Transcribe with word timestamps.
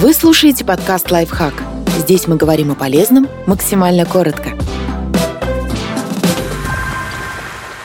Вы 0.00 0.14
слушаете 0.14 0.64
подкаст 0.64 1.10
«Лайфхак». 1.10 1.52
Здесь 1.98 2.26
мы 2.26 2.36
говорим 2.36 2.70
о 2.70 2.74
полезном 2.74 3.28
максимально 3.46 4.06
коротко. 4.06 4.52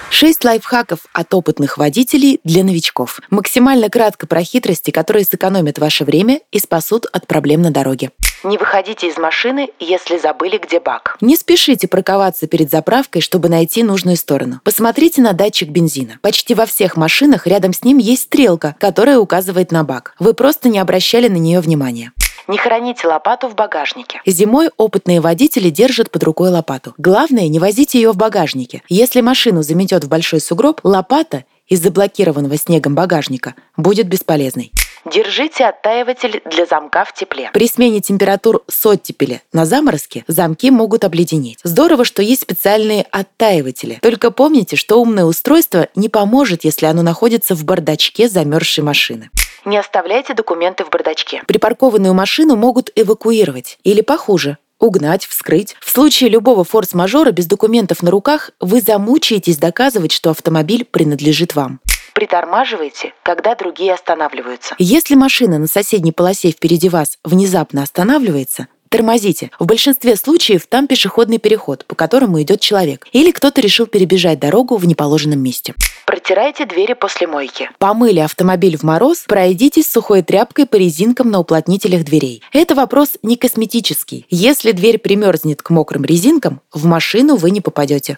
Шесть 0.10 0.46
лайфхаков 0.46 1.00
от 1.12 1.34
опытных 1.34 1.78
водителей 1.78 2.40
для 2.46 2.64
новичков. 2.64 3.20
Максимально 3.32 3.90
кратко 3.90 4.28
про 4.28 4.42
хитрости, 4.44 4.92
которые 4.92 5.26
сэкономят 5.26 5.78
ваше 5.78 6.06
время 6.06 6.40
и 6.54 6.60
спасут 6.60 7.06
от 7.12 7.28
проблем 7.28 7.62
на 7.62 7.72
дороге. 7.72 8.12
Не 8.46 8.60
выходите 8.60 9.08
из 9.08 9.18
машины, 9.18 9.70
если 9.80 10.20
забыли, 10.20 10.60
где 10.60 10.80
бак. 10.80 11.18
Не 11.20 11.36
спешите 11.36 11.88
парковаться 11.88 12.46
перед 12.46 12.70
заправкой, 12.70 13.24
чтобы 13.24 13.50
найти 13.50 13.82
нужную 13.82 14.18
сторону. 14.18 14.62
Посмотрите 14.64 15.24
на 15.24 15.34
датчик 15.34 15.70
бензина. 15.70 16.20
Почти 16.22 16.54
во 16.54 16.68
всех 16.68 16.96
машинах 16.96 17.48
рядом 17.48 17.74
с 17.74 17.84
ним 17.84 17.98
есть 17.98 18.24
стрелка, 18.24 18.76
которая 18.80 19.18
указывает 19.18 19.72
на 19.72 19.84
бак. 19.84 20.14
Вы 20.20 20.36
просто 20.36 20.70
не 20.70 20.78
обращали 20.78 21.28
на 21.28 21.38
нее 21.38 21.60
внимания. 21.60 22.12
Не 22.48 22.60
храните 22.60 23.08
лопату 23.08 23.48
в 23.48 23.56
багажнике. 23.56 24.22
Зимой 24.28 24.70
опытные 24.78 25.22
водители 25.22 25.72
держат 25.72 26.12
под 26.12 26.22
рукой 26.22 26.52
лопату. 26.52 26.94
Главное, 27.00 27.48
не 27.48 27.58
возите 27.58 28.00
ее 28.00 28.12
в 28.12 28.18
багажнике. 28.18 28.84
Если 28.90 29.22
машину 29.22 29.64
заметет 29.64 30.04
в 30.04 30.08
большой 30.08 30.40
сугроб, 30.40 30.82
лопата 30.84 31.46
из 31.68 31.82
заблокированного 31.82 32.58
снегом 32.58 32.94
багажника 32.94 33.56
будет 33.76 34.08
бесполезной. 34.08 34.72
Держите 35.16 35.64
оттаиватель 35.64 36.42
для 36.44 36.66
замка 36.66 37.06
в 37.06 37.14
тепле. 37.14 37.50
При 37.54 37.70
смене 37.70 38.02
температур 38.02 38.64
с 38.68 38.86
оттепели 38.86 39.42
на 39.54 39.66
заморозке 39.66 40.26
замки 40.28 40.70
могут 40.70 41.06
обледенеть. 41.06 41.60
Здорово, 41.64 42.04
что 42.04 42.22
есть 42.22 42.42
специальные 42.42 43.06
оттаиватели. 43.12 44.00
Только 44.02 44.30
помните, 44.30 44.76
что 44.76 45.00
умное 45.00 45.24
устройство 45.24 45.88
не 45.96 46.10
поможет, 46.10 46.66
если 46.66 46.88
оно 46.88 47.02
находится 47.02 47.56
в 47.56 47.64
бардачке 47.64 48.28
замерзшей 48.28 48.84
машины. 48.84 49.30
Не 49.64 49.78
оставляйте 49.78 50.34
документы 50.34 50.84
в 50.84 50.90
бардачке. 50.90 51.44
Припаркованную 51.48 52.14
машину 52.14 52.58
могут 52.58 52.92
эвакуировать. 52.94 53.78
Или 53.86 54.02
похуже, 54.02 54.58
угнать, 54.80 55.26
вскрыть. 55.28 55.78
В 55.80 55.90
случае 55.92 56.30
любого 56.30 56.66
форс-мажора 56.66 57.32
без 57.32 57.46
документов 57.46 58.04
на 58.04 58.12
руках 58.12 58.52
вы 58.60 58.82
замучаетесь 58.82 59.60
доказывать, 59.60 60.12
что 60.12 60.32
автомобиль 60.32 60.84
принадлежит 60.84 61.56
вам. 61.56 61.80
Притормаживайте, 62.16 63.14
когда 63.24 63.56
другие 63.56 63.94
останавливаются. 63.94 64.74
Если 64.78 65.16
машина 65.16 65.60
на 65.60 65.68
соседней 65.68 66.14
полосе 66.14 66.52
впереди 66.52 66.88
вас 66.88 67.20
внезапно 67.26 67.84
останавливается, 67.84 68.70
тормозите. 68.88 69.52
В 69.60 69.66
большинстве 69.66 70.16
случаев 70.16 70.66
там 70.66 70.88
пешеходный 70.88 71.40
переход, 71.40 71.84
по 71.86 71.94
которому 71.94 72.42
идет 72.42 72.62
человек. 72.62 73.06
Или 73.12 73.32
кто-то 73.32 73.60
решил 73.60 73.86
перебежать 73.86 74.40
дорогу 74.40 74.78
в 74.78 74.88
неположенном 74.88 75.40
месте. 75.40 75.74
Протирайте 76.06 76.66
двери 76.66 76.94
после 76.94 77.28
мойки. 77.28 77.70
Помыли 77.80 78.20
автомобиль 78.22 78.78
в 78.78 78.84
мороз, 78.84 79.26
пройдитесь 79.28 79.92
сухой 79.92 80.22
тряпкой 80.22 80.68
по 80.68 80.78
резинкам 80.78 81.30
на 81.30 81.40
уплотнителях 81.40 82.06
дверей. 82.06 82.42
Это 82.54 82.76
вопрос 82.76 83.18
не 83.24 83.36
косметический. 83.36 84.26
Если 84.30 84.72
дверь 84.72 85.00
примерзнет 85.00 85.62
к 85.62 85.70
мокрым 85.70 86.06
резинкам, 86.06 86.62
в 86.72 86.86
машину 86.86 87.36
вы 87.36 87.52
не 87.52 87.60
попадете. 87.60 88.18